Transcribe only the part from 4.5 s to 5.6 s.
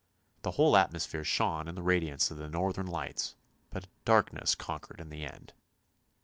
conquered in the end.